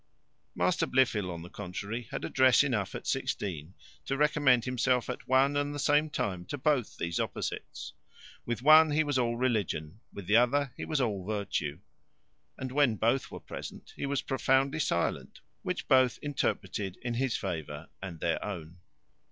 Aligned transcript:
Master 0.55 0.87
Blifil, 0.87 1.29
on 1.29 1.43
the 1.43 1.49
contrary, 1.51 2.07
had 2.09 2.25
address 2.25 2.63
enough 2.63 2.95
at 2.95 3.05
sixteen 3.05 3.75
to 4.05 4.17
recommend 4.17 4.65
himself 4.65 5.11
at 5.11 5.27
one 5.27 5.55
and 5.55 5.75
the 5.75 5.77
same 5.77 6.09
time 6.09 6.43
to 6.45 6.57
both 6.57 6.97
these 6.97 7.19
opposites. 7.19 7.93
With 8.43 8.63
one 8.63 8.89
he 8.89 9.03
was 9.03 9.19
all 9.19 9.37
religion, 9.37 9.99
with 10.11 10.25
the 10.25 10.37
other 10.37 10.73
he 10.75 10.85
was 10.85 10.99
all 11.01 11.23
virtue. 11.23 11.81
And 12.57 12.71
when 12.71 12.95
both 12.95 13.29
were 13.29 13.39
present, 13.39 13.93
he 13.95 14.07
was 14.07 14.23
profoundly 14.23 14.79
silent, 14.79 15.39
which 15.61 15.87
both 15.87 16.17
interpreted 16.23 16.97
in 17.03 17.13
his 17.13 17.37
favour 17.37 17.87
and 18.01 18.13
in 18.15 18.19
their 18.27 18.43
own. 18.43 18.77